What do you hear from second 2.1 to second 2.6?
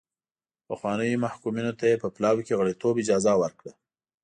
پلاوي کې